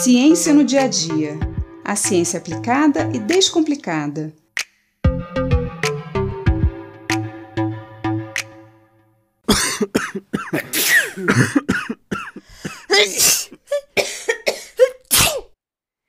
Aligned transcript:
Ciência 0.00 0.54
no 0.54 0.62
dia 0.62 0.82
a 0.82 0.86
dia. 0.86 1.36
A 1.84 1.96
ciência 1.96 2.38
aplicada 2.38 3.10
e 3.12 3.18
descomplicada. 3.18 4.32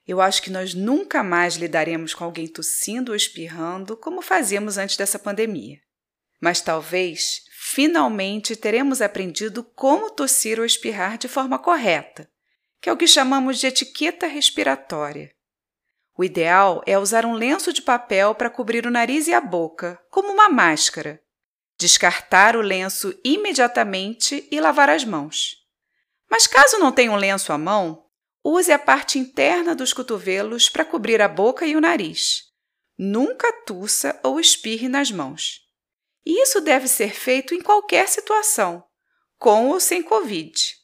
Eu 0.08 0.22
acho 0.22 0.44
que 0.44 0.52
nós 0.52 0.76
nunca 0.76 1.24
mais 1.24 1.56
lidaremos 1.56 2.14
com 2.14 2.24
alguém 2.24 2.48
tossindo 2.48 3.12
ou 3.12 3.16
espirrando 3.16 3.98
como 3.98 4.22
fazíamos 4.22 4.78
antes 4.78 4.98
dessa 4.98 5.18
pandemia. 5.18 5.80
Mas 6.40 6.62
talvez, 6.62 7.42
finalmente, 7.60 8.56
teremos 8.56 9.02
aprendido 9.02 9.64
como 9.64 10.12
tossir 10.12 10.60
ou 10.60 10.66
espirrar 10.66 11.18
de 11.18 11.28
forma 11.28 11.58
correta, 11.58 12.30
que 12.82 12.90
é 12.90 12.94
o 12.94 12.98
que 12.98 13.08
chamamos 13.08 13.60
de 13.60 13.68
etiqueta 13.68 14.28
respiratória. 14.28 15.32
O 16.18 16.24
ideal 16.24 16.82
é 16.86 16.98
usar 16.98 17.26
um 17.26 17.34
lenço 17.34 17.72
de 17.72 17.82
papel 17.82 18.36
para 18.36 18.50
cobrir 18.50 18.86
o 18.86 18.92
nariz 18.92 19.28
e 19.28 19.34
a 19.34 19.42
boca, 19.42 20.00
como 20.10 20.32
uma 20.32 20.50
máscara. 20.50 21.22
Descartar 21.78 22.56
o 22.56 22.62
lenço 22.62 23.18
imediatamente 23.24 24.48
e 24.52 24.60
lavar 24.60 24.90
as 24.90 25.06
mãos. 25.06 25.56
Mas 26.30 26.46
caso 26.46 26.78
não 26.78 26.92
tenha 26.92 27.12
um 27.12 27.16
lenço 27.16 27.54
à 27.54 27.58
mão, 27.58 28.10
Use 28.44 28.72
a 28.72 28.80
parte 28.80 29.20
interna 29.20 29.76
dos 29.76 29.92
cotovelos 29.92 30.70
para 30.70 30.86
cobrir 30.86 31.22
a 31.22 31.28
boca 31.28 31.66
e 31.66 31.76
o 31.76 31.82
nariz. 31.82 32.46
Nunca 32.98 33.52
tussa 33.66 34.18
ou 34.24 34.40
espirre 34.40 34.88
nas 34.88 35.12
mãos. 35.12 35.62
E 36.26 36.42
isso 36.42 36.62
deve 36.62 36.88
ser 36.88 37.14
feito 37.14 37.54
em 37.54 37.62
qualquer 37.62 38.08
situação, 38.08 38.84
com 39.38 39.70
ou 39.70 39.80
sem 39.80 40.02
Covid. 40.02 40.79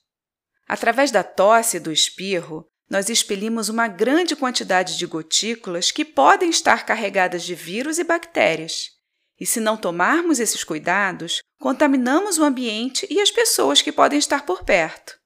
Através 0.67 1.11
da 1.11 1.23
tosse 1.23 1.77
e 1.77 1.79
do 1.79 1.91
espirro, 1.91 2.67
nós 2.89 3.09
expelimos 3.09 3.69
uma 3.69 3.87
grande 3.87 4.35
quantidade 4.35 4.97
de 4.97 5.05
gotículas 5.05 5.91
que 5.91 6.05
podem 6.05 6.49
estar 6.49 6.85
carregadas 6.85 7.43
de 7.43 7.55
vírus 7.55 7.97
e 7.97 8.03
bactérias. 8.03 8.91
E 9.39 9.45
se 9.45 9.59
não 9.59 9.75
tomarmos 9.75 10.39
esses 10.39 10.63
cuidados, 10.63 11.41
contaminamos 11.59 12.37
o 12.37 12.43
ambiente 12.43 13.05
e 13.09 13.19
as 13.19 13.31
pessoas 13.31 13.81
que 13.81 13.91
podem 13.91 14.17
estar 14.17 14.45
por 14.45 14.63
perto. 14.63 15.17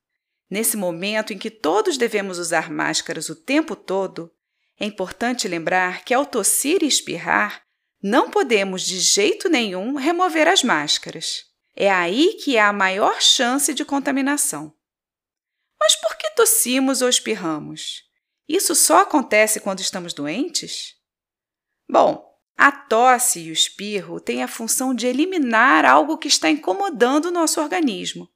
Nesse 0.49 0.75
momento 0.75 1.31
em 1.31 1.37
que 1.37 1.51
todos 1.51 1.97
devemos 1.97 2.39
usar 2.39 2.71
máscaras 2.71 3.29
o 3.29 3.35
tempo 3.35 3.75
todo, 3.75 4.31
é 4.79 4.85
importante 4.85 5.47
lembrar 5.47 6.03
que 6.03 6.13
ao 6.13 6.25
tossir 6.25 6.81
e 6.81 6.87
espirrar, 6.87 7.61
não 8.01 8.31
podemos 8.31 8.81
de 8.83 8.97
jeito 8.97 9.49
nenhum 9.49 9.95
remover 9.95 10.47
as 10.47 10.63
máscaras. 10.63 11.43
É 11.75 11.91
aí 11.91 12.37
que 12.41 12.57
há 12.57 12.69
a 12.69 12.73
maior 12.73 13.21
chance 13.21 13.73
de 13.73 13.85
contaminação. 13.85 14.73
Mas 15.79 15.95
por 15.95 16.17
que 16.17 16.29
tossimos 16.31 17.01
ou 17.01 17.09
espirramos? 17.09 18.03
Isso 18.47 18.73
só 18.75 19.01
acontece 19.01 19.59
quando 19.59 19.79
estamos 19.79 20.13
doentes? 20.13 20.95
Bom, 21.89 22.29
a 22.57 22.71
tosse 22.71 23.39
e 23.39 23.49
o 23.49 23.53
espirro 23.53 24.19
têm 24.19 24.43
a 24.43 24.47
função 24.47 24.93
de 24.93 25.07
eliminar 25.07 25.85
algo 25.85 26.17
que 26.17 26.27
está 26.27 26.49
incomodando 26.49 27.27
o 27.27 27.31
nosso 27.31 27.61
organismo 27.61 28.29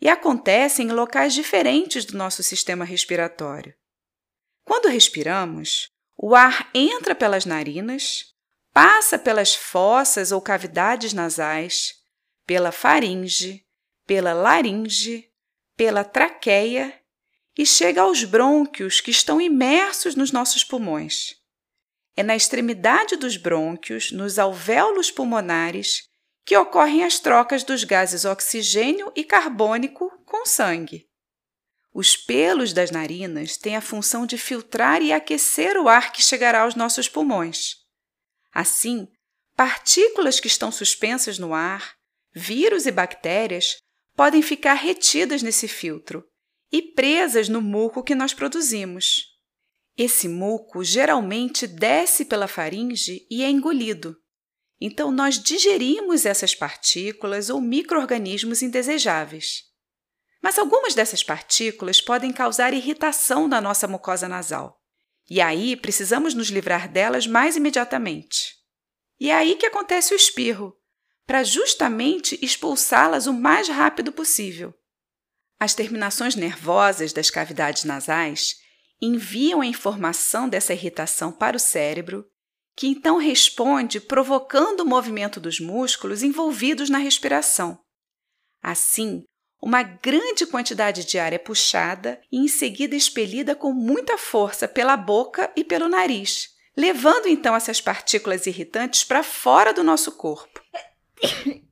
e 0.00 0.08
acontecem 0.08 0.88
em 0.88 0.92
locais 0.92 1.34
diferentes 1.34 2.04
do 2.04 2.16
nosso 2.16 2.42
sistema 2.42 2.84
respiratório. 2.84 3.74
Quando 4.64 4.88
respiramos, 4.88 5.88
o 6.16 6.34
ar 6.34 6.70
entra 6.74 7.14
pelas 7.14 7.44
narinas, 7.44 8.34
passa 8.72 9.18
pelas 9.18 9.54
fossas 9.54 10.30
ou 10.30 10.40
cavidades 10.40 11.12
nasais, 11.12 11.94
pela 12.46 12.70
faringe, 12.70 13.66
pela 14.06 14.32
laringe, 14.32 15.30
pela 15.76 16.04
traqueia 16.04 16.98
e 17.56 17.64
chega 17.64 18.02
aos 18.02 18.24
brônquios 18.24 19.00
que 19.00 19.10
estão 19.10 19.40
imersos 19.40 20.14
nos 20.14 20.32
nossos 20.32 20.64
pulmões. 20.64 21.36
É 22.16 22.22
na 22.22 22.36
extremidade 22.36 23.16
dos 23.16 23.36
brônquios, 23.36 24.12
nos 24.12 24.38
alvéolos 24.38 25.10
pulmonares, 25.10 26.08
que 26.44 26.56
ocorrem 26.56 27.04
as 27.04 27.18
trocas 27.18 27.64
dos 27.64 27.84
gases 27.84 28.24
oxigênio 28.24 29.10
e 29.16 29.24
carbônico 29.24 30.10
com 30.24 30.44
sangue. 30.44 31.08
Os 31.92 32.16
pelos 32.16 32.72
das 32.72 32.90
narinas 32.90 33.56
têm 33.56 33.76
a 33.76 33.80
função 33.80 34.26
de 34.26 34.36
filtrar 34.36 35.00
e 35.00 35.12
aquecer 35.12 35.76
o 35.76 35.88
ar 35.88 36.12
que 36.12 36.20
chegará 36.20 36.62
aos 36.62 36.74
nossos 36.74 37.08
pulmões. 37.08 37.76
Assim, 38.52 39.08
partículas 39.56 40.40
que 40.40 40.48
estão 40.48 40.70
suspensas 40.72 41.38
no 41.38 41.54
ar, 41.54 41.94
vírus 42.34 42.86
e 42.86 42.90
bactérias, 42.90 43.76
podem 44.14 44.42
ficar 44.42 44.74
retidas 44.74 45.42
nesse 45.42 45.68
filtro 45.68 46.24
e 46.72 46.82
presas 46.82 47.48
no 47.48 47.60
muco 47.60 48.02
que 48.02 48.14
nós 48.14 48.34
produzimos. 48.34 49.34
Esse 49.96 50.28
muco 50.28 50.82
geralmente 50.82 51.66
desce 51.66 52.24
pela 52.24 52.48
faringe 52.48 53.26
e 53.30 53.44
é 53.44 53.48
engolido. 53.48 54.16
Então, 54.80 55.12
nós 55.12 55.40
digerimos 55.40 56.26
essas 56.26 56.54
partículas 56.54 57.48
ou 57.48 57.60
microorganismos 57.60 58.60
indesejáveis. 58.60 59.62
Mas 60.42 60.58
algumas 60.58 60.94
dessas 60.94 61.22
partículas 61.22 62.00
podem 62.00 62.32
causar 62.32 62.74
irritação 62.74 63.46
na 63.48 63.60
nossa 63.60 63.86
mucosa 63.86 64.28
nasal. 64.28 64.78
E 65.30 65.40
aí 65.40 65.76
precisamos 65.76 66.34
nos 66.34 66.48
livrar 66.48 66.90
delas 66.90 67.26
mais 67.26 67.56
imediatamente. 67.56 68.56
E 69.18 69.30
é 69.30 69.34
aí 69.34 69.54
que 69.54 69.64
acontece 69.64 70.12
o 70.12 70.16
espirro, 70.16 70.76
para 71.26 71.42
justamente 71.42 72.38
expulsá-las 72.42 73.26
o 73.26 73.32
mais 73.32 73.68
rápido 73.68 74.12
possível. 74.12 74.74
As 75.58 75.74
terminações 75.74 76.34
nervosas 76.34 77.12
das 77.12 77.30
cavidades 77.30 77.84
nasais 77.84 78.56
enviam 79.00 79.60
a 79.60 79.66
informação 79.66 80.48
dessa 80.48 80.72
irritação 80.72 81.32
para 81.32 81.56
o 81.56 81.60
cérebro 81.60 82.24
que 82.76 82.88
então 82.88 83.18
responde 83.18 84.00
provocando 84.00 84.80
o 84.80 84.86
movimento 84.86 85.38
dos 85.38 85.60
músculos 85.60 86.22
envolvidos 86.22 86.90
na 86.90 86.98
respiração. 86.98 87.78
Assim, 88.62 89.22
uma 89.62 89.82
grande 89.82 90.46
quantidade 90.46 91.04
de 91.04 91.18
ar 91.18 91.32
é 91.32 91.38
puxada 91.38 92.20
e 92.30 92.38
em 92.38 92.48
seguida 92.48 92.96
expelida 92.96 93.54
com 93.54 93.72
muita 93.72 94.18
força 94.18 94.66
pela 94.66 94.96
boca 94.96 95.52
e 95.56 95.62
pelo 95.62 95.88
nariz, 95.88 96.50
levando 96.76 97.28
então 97.28 97.54
essas 97.54 97.80
partículas 97.80 98.46
irritantes 98.46 99.04
para 99.04 99.22
fora 99.22 99.72
do 99.72 99.84
nosso 99.84 100.12
corpo. 100.12 100.60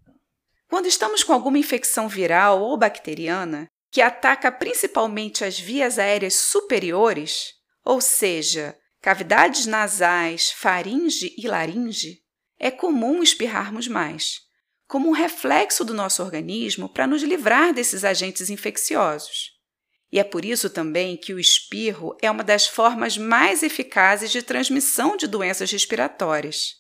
Quando 0.69 0.87
estamos 0.87 1.23
com 1.23 1.33
alguma 1.33 1.59
infecção 1.59 2.09
viral 2.09 2.63
ou 2.63 2.77
bacteriana, 2.77 3.69
que 3.91 4.01
ataca 4.01 4.51
principalmente 4.51 5.45
as 5.45 5.59
vias 5.59 5.99
aéreas 5.99 6.35
superiores, 6.35 7.53
ou 7.85 8.01
seja, 8.01 8.77
cavidades 9.01 9.67
nasais, 9.67 10.51
faringe 10.51 11.35
e 11.37 11.47
laringe, 11.47 12.23
é 12.59 12.71
comum 12.71 13.23
espirrarmos 13.23 13.89
mais, 13.89 14.41
como 14.87 15.09
um 15.09 15.13
reflexo 15.13 15.85
do 15.85 15.93
nosso 15.93 16.23
organismo 16.23 16.89
para 16.89 17.07
nos 17.07 17.23
livrar 17.23 17.75
desses 17.75 18.05
agentes 18.05 18.49
infecciosos. 18.49 19.51
E 20.11 20.19
é 20.19 20.25
por 20.25 20.45
isso 20.45 20.71
também 20.71 21.17
que 21.17 21.35
o 21.35 21.41
espirro 21.41 22.17
é 22.23 22.31
uma 22.31 22.45
das 22.45 22.67
formas 22.67 23.19
mais 23.19 23.63
eficazes 23.63 24.31
de 24.31 24.43
transmissão 24.43 25.17
de 25.17 25.27
doenças 25.27 25.71
respiratórias. 25.71 26.77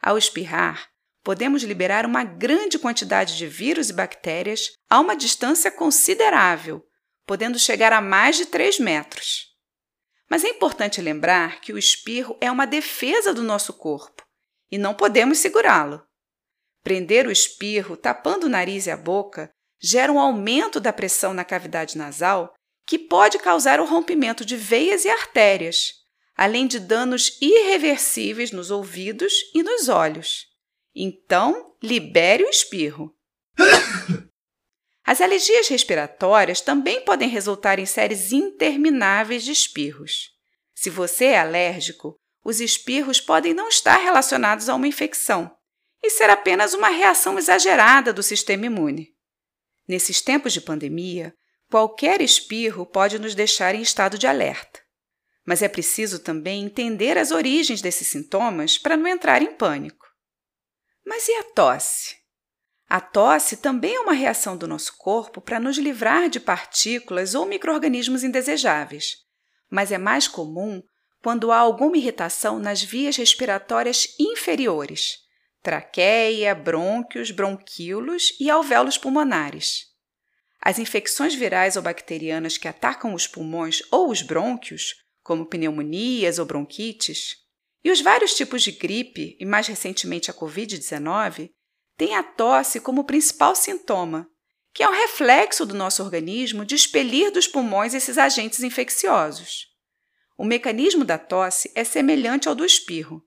Ao 0.00 0.16
espirrar, 0.16 0.89
podemos 1.22 1.62
liberar 1.62 2.06
uma 2.06 2.24
grande 2.24 2.78
quantidade 2.78 3.36
de 3.36 3.46
vírus 3.46 3.90
e 3.90 3.92
bactérias 3.92 4.72
a 4.88 5.00
uma 5.00 5.14
distância 5.14 5.70
considerável, 5.70 6.84
podendo 7.26 7.58
chegar 7.58 7.92
a 7.92 8.00
mais 8.00 8.36
de 8.36 8.46
3 8.46 8.78
metros. 8.78 9.46
Mas 10.28 10.44
é 10.44 10.48
importante 10.48 11.00
lembrar 11.00 11.60
que 11.60 11.72
o 11.72 11.78
espirro 11.78 12.36
é 12.40 12.50
uma 12.50 12.66
defesa 12.66 13.34
do 13.34 13.42
nosso 13.42 13.72
corpo 13.72 14.24
e 14.70 14.78
não 14.78 14.94
podemos 14.94 15.38
segurá-lo. 15.38 16.02
Prender 16.82 17.26
o 17.26 17.32
espirro 17.32 17.96
tapando 17.96 18.46
o 18.46 18.48
nariz 18.48 18.86
e 18.86 18.90
a 18.90 18.96
boca 18.96 19.50
gera 19.82 20.12
um 20.12 20.20
aumento 20.20 20.78
da 20.78 20.92
pressão 20.92 21.34
na 21.34 21.44
cavidade 21.44 21.98
nasal 21.98 22.54
que 22.86 22.98
pode 22.98 23.38
causar 23.38 23.80
o 23.80 23.84
rompimento 23.84 24.44
de 24.44 24.56
veias 24.56 25.04
e 25.04 25.08
artérias, 25.08 25.92
além 26.36 26.66
de 26.66 26.80
danos 26.80 27.38
irreversíveis 27.40 28.50
nos 28.50 28.70
ouvidos 28.70 29.32
e 29.54 29.62
nos 29.62 29.88
olhos. 29.88 30.49
Então, 30.94 31.74
libere 31.82 32.44
o 32.44 32.48
espirro. 32.48 33.14
As 35.04 35.20
alergias 35.20 35.68
respiratórias 35.68 36.60
também 36.60 37.04
podem 37.04 37.28
resultar 37.28 37.78
em 37.78 37.86
séries 37.86 38.32
intermináveis 38.32 39.44
de 39.44 39.52
espirros. 39.52 40.30
Se 40.74 40.88
você 40.88 41.26
é 41.26 41.38
alérgico, 41.38 42.16
os 42.44 42.60
espirros 42.60 43.20
podem 43.20 43.52
não 43.52 43.68
estar 43.68 43.96
relacionados 43.96 44.68
a 44.68 44.74
uma 44.74 44.88
infecção 44.88 45.50
e 46.02 46.10
ser 46.10 46.30
apenas 46.30 46.74
uma 46.74 46.88
reação 46.88 47.38
exagerada 47.38 48.12
do 48.12 48.22
sistema 48.22 48.66
imune. 48.66 49.14
Nesses 49.86 50.20
tempos 50.20 50.52
de 50.52 50.60
pandemia, 50.60 51.34
qualquer 51.68 52.22
espirro 52.22 52.86
pode 52.86 53.18
nos 53.18 53.34
deixar 53.34 53.74
em 53.74 53.82
estado 53.82 54.16
de 54.16 54.26
alerta. 54.26 54.80
Mas 55.44 55.62
é 55.62 55.68
preciso 55.68 56.20
também 56.20 56.64
entender 56.64 57.18
as 57.18 57.30
origens 57.30 57.82
desses 57.82 58.06
sintomas 58.06 58.78
para 58.78 58.96
não 58.96 59.06
entrar 59.06 59.42
em 59.42 59.52
pânico. 59.52 60.06
Mas 61.04 61.28
e 61.28 61.32
a 61.32 61.44
tosse? 61.44 62.16
A 62.88 63.00
tosse 63.00 63.58
também 63.58 63.94
é 63.94 64.00
uma 64.00 64.12
reação 64.12 64.56
do 64.56 64.66
nosso 64.66 64.96
corpo 64.98 65.40
para 65.40 65.60
nos 65.60 65.78
livrar 65.78 66.28
de 66.28 66.40
partículas 66.40 67.34
ou 67.34 67.46
microorganismos 67.46 68.24
indesejáveis, 68.24 69.18
mas 69.70 69.92
é 69.92 69.98
mais 69.98 70.26
comum 70.26 70.82
quando 71.22 71.52
há 71.52 71.58
alguma 71.58 71.96
irritação 71.96 72.58
nas 72.58 72.82
vias 72.82 73.16
respiratórias 73.16 74.08
inferiores, 74.18 75.18
traqueia, 75.62 76.54
brônquios, 76.54 77.30
bronquíolos 77.30 78.34
e 78.40 78.50
alvéolos 78.50 78.98
pulmonares. 78.98 79.86
As 80.60 80.78
infecções 80.78 81.34
virais 81.34 81.76
ou 81.76 81.82
bacterianas 81.82 82.58
que 82.58 82.68
atacam 82.68 83.14
os 83.14 83.26
pulmões 83.26 83.82
ou 83.90 84.10
os 84.10 84.20
brônquios, 84.20 84.94
como 85.22 85.46
pneumonias 85.46 86.38
ou 86.38 86.44
bronquites, 86.44 87.36
e 87.82 87.90
os 87.90 88.00
vários 88.00 88.34
tipos 88.34 88.62
de 88.62 88.72
gripe, 88.72 89.36
e 89.40 89.46
mais 89.46 89.66
recentemente 89.66 90.30
a 90.30 90.34
Covid-19, 90.34 91.50
têm 91.96 92.14
a 92.14 92.22
tosse 92.22 92.80
como 92.80 93.04
principal 93.04 93.54
sintoma, 93.54 94.28
que 94.72 94.82
é 94.82 94.88
um 94.88 94.92
reflexo 94.92 95.66
do 95.66 95.74
nosso 95.74 96.02
organismo 96.02 96.64
de 96.64 96.74
expelir 96.74 97.30
dos 97.32 97.46
pulmões 97.46 97.94
esses 97.94 98.18
agentes 98.18 98.62
infecciosos. 98.62 99.66
O 100.36 100.44
mecanismo 100.44 101.04
da 101.04 101.18
tosse 101.18 101.70
é 101.74 101.84
semelhante 101.84 102.48
ao 102.48 102.54
do 102.54 102.64
espirro. 102.64 103.22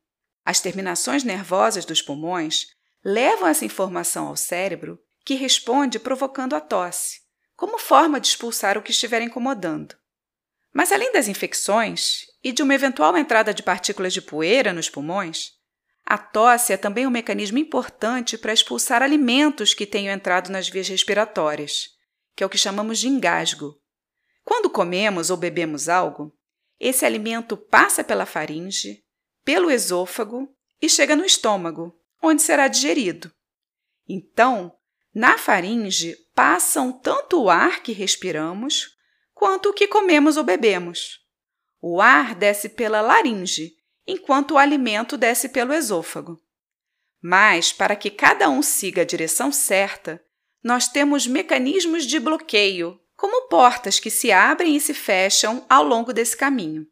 As 0.46 0.60
terminações 0.60 1.24
nervosas 1.24 1.86
dos 1.86 2.02
pulmões 2.02 2.68
levam 3.04 3.48
essa 3.48 3.66
informação 3.66 4.28
ao 4.28 4.36
cérebro, 4.36 5.00
que 5.26 5.36
responde 5.36 6.00
provocando 6.00 6.56
a 6.56 6.62
tosse, 6.62 7.22
como 7.56 7.78
forma 7.78 8.20
de 8.20 8.28
expulsar 8.28 8.78
o 8.78 8.82
que 8.82 8.92
estiver 8.92 9.22
incomodando. 9.22 9.96
Mas 10.74 10.92
além 10.92 11.12
das 11.12 11.28
infecções 11.28 12.26
e 12.44 12.52
de 12.52 12.62
uma 12.62 12.74
eventual 12.74 13.16
entrada 13.18 13.54
de 13.54 13.64
partículas 13.64 14.14
de 14.14 14.22
poeira 14.22 14.74
nos 14.74 14.90
pulmões, 14.90 15.52
a 16.06 16.18
tosse 16.18 16.74
é 16.74 16.78
também 16.78 17.08
um 17.08 17.12
mecanismo 17.12 17.58
importante 17.58 18.38
para 18.38 18.52
expulsar 18.52 19.02
alimentos 19.02 19.74
que 19.74 19.86
tenham 19.86 20.14
entrado 20.14 20.52
nas 20.52 20.68
vias 20.68 20.88
respiratórias, 20.88 21.90
que 22.36 22.44
é 22.44 22.46
o 22.46 22.50
que 22.50 22.58
chamamos 22.58 23.00
de 23.00 23.08
engasgo. 23.08 23.80
Quando 24.44 24.70
comemos 24.70 25.30
ou 25.30 25.38
bebemos 25.38 25.88
algo, 25.88 26.36
esse 26.78 27.06
alimento 27.06 27.56
passa 27.56 28.04
pela 28.04 28.26
faringe, 28.26 29.02
pelo 29.46 29.72
esôfago 29.72 30.54
e 30.82 30.90
chega 30.90 31.16
no 31.16 31.24
estômago, 31.24 31.98
onde 32.22 32.42
será 32.42 32.68
digerido. 32.68 33.32
Então, 34.08 34.76
na 35.16 35.38
faringe 35.38 36.18
passam 36.36 36.92
tanto 36.92 37.42
o 37.42 37.50
ar 37.50 37.82
que 37.82 37.94
respiramos 37.94 38.98
quanto 39.34 39.70
o 39.70 39.74
que 39.74 39.88
comemos 39.88 40.36
ou 40.36 40.44
bebemos. 40.44 41.23
O 41.86 42.00
ar 42.00 42.34
desce 42.34 42.70
pela 42.70 43.02
laringe, 43.02 43.74
enquanto 44.08 44.52
o 44.52 44.58
alimento 44.58 45.18
desce 45.18 45.50
pelo 45.50 45.74
esôfago. 45.74 46.40
Mas, 47.22 47.74
para 47.74 47.94
que 47.94 48.10
cada 48.10 48.50
um 48.50 48.62
siga 48.62 49.02
a 49.02 49.06
direção 49.06 49.52
certa, 49.52 50.24
nós 50.64 50.88
temos 50.88 51.28
mecanismos 51.28 52.06
de 52.06 52.22
bloqueio 52.22 52.98
como 53.18 53.50
portas 53.50 54.00
que 54.00 54.10
se 54.10 54.32
abrem 54.32 54.78
e 54.78 54.80
se 54.80 54.94
fecham 54.94 55.66
ao 55.70 55.84
longo 55.84 56.14
desse 56.14 56.38
caminho. 56.38 56.88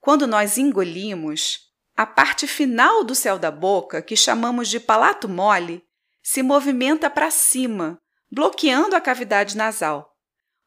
Quando 0.00 0.26
nós 0.26 0.58
engolimos, 0.58 1.60
a 1.96 2.04
parte 2.04 2.46
final 2.46 3.02
do 3.02 3.14
céu 3.14 3.38
da 3.38 3.50
boca, 3.50 4.02
que 4.02 4.16
chamamos 4.16 4.68
de 4.68 4.78
palato 4.78 5.30
mole, 5.30 5.82
se 6.22 6.42
movimenta 6.42 7.08
para 7.08 7.30
cima, 7.30 7.98
bloqueando 8.30 8.94
a 8.94 9.00
cavidade 9.00 9.56
nasal. 9.56 10.09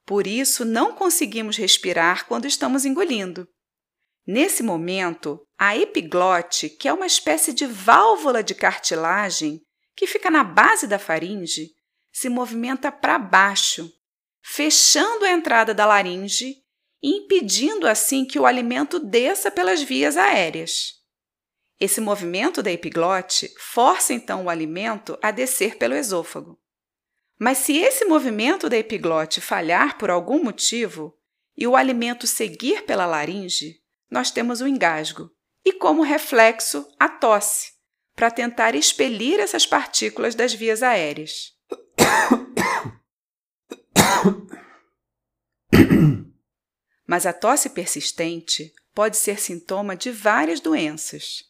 Por 0.05 0.27
isso, 0.27 0.65
não 0.65 0.93
conseguimos 0.93 1.57
respirar 1.57 2.27
quando 2.27 2.45
estamos 2.45 2.85
engolindo. 2.85 3.47
Nesse 4.25 4.63
momento, 4.63 5.45
a 5.57 5.77
epiglote, 5.77 6.69
que 6.69 6.87
é 6.87 6.93
uma 6.93 7.05
espécie 7.05 7.53
de 7.53 7.65
válvula 7.65 8.41
de 8.41 8.55
cartilagem 8.55 9.61
que 9.95 10.07
fica 10.07 10.29
na 10.29 10.43
base 10.43 10.87
da 10.87 10.97
faringe, 10.97 11.69
se 12.11 12.29
movimenta 12.29 12.91
para 12.91 13.17
baixo, 13.17 13.91
fechando 14.43 15.25
a 15.25 15.31
entrada 15.31 15.73
da 15.73 15.85
laringe 15.85 16.55
e 17.01 17.17
impedindo 17.17 17.87
assim 17.87 18.25
que 18.25 18.39
o 18.39 18.45
alimento 18.45 18.99
desça 18.99 19.51
pelas 19.51 19.81
vias 19.81 20.15
aéreas. 20.15 20.93
Esse 21.79 21.99
movimento 21.99 22.63
da 22.63 22.71
epiglote 22.71 23.53
força 23.59 24.13
então 24.13 24.45
o 24.45 24.49
alimento 24.49 25.17
a 25.21 25.31
descer 25.31 25.77
pelo 25.77 25.95
esôfago. 25.95 26.57
Mas 27.39 27.57
se 27.59 27.77
esse 27.77 28.05
movimento 28.05 28.69
da 28.69 28.77
epiglote 28.77 29.41
falhar 29.41 29.97
por 29.97 30.09
algum 30.09 30.43
motivo 30.43 31.17
e 31.57 31.67
o 31.67 31.75
alimento 31.75 32.25
seguir 32.27 32.83
pela 32.83 33.05
laringe, 33.05 33.81
nós 34.09 34.31
temos 34.31 34.61
o 34.61 34.67
engasgo 34.67 35.29
e, 35.65 35.73
como 35.73 36.01
reflexo, 36.03 36.87
a 36.99 37.09
tosse, 37.09 37.71
para 38.15 38.29
tentar 38.29 38.75
expelir 38.75 39.39
essas 39.39 39.65
partículas 39.65 40.35
das 40.35 40.53
vias 40.53 40.83
aéreas. 40.83 41.53
Mas 47.07 47.25
a 47.25 47.33
tosse 47.33 47.69
persistente 47.69 48.71
pode 48.93 49.17
ser 49.17 49.39
sintoma 49.39 49.95
de 49.95 50.11
várias 50.11 50.59
doenças, 50.59 51.43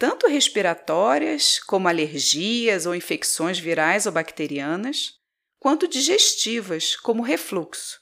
tanto 0.00 0.26
respiratórias, 0.26 1.58
como 1.58 1.86
alergias 1.86 2.86
ou 2.86 2.94
infecções 2.94 3.58
virais 3.58 4.06
ou 4.06 4.12
bacterianas, 4.12 5.12
quanto 5.58 5.86
digestivas, 5.86 6.96
como 6.96 7.22
refluxo, 7.22 8.00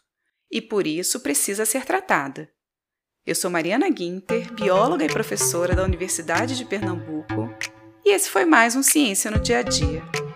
e 0.48 0.62
por 0.62 0.86
isso 0.86 1.18
precisa 1.18 1.66
ser 1.66 1.84
tratada. 1.84 2.48
Eu 3.26 3.34
sou 3.34 3.50
Mariana 3.50 3.90
Guinter, 3.90 4.54
bióloga 4.54 5.04
e 5.04 5.08
professora 5.08 5.74
da 5.74 5.82
Universidade 5.82 6.56
de 6.56 6.64
Pernambuco, 6.64 7.52
e 8.04 8.12
esse 8.12 8.30
foi 8.30 8.44
mais 8.44 8.76
um 8.76 8.82
Ciência 8.82 9.28
no 9.28 9.40
Dia 9.40 9.58
a 9.58 9.62
Dia. 9.62 10.27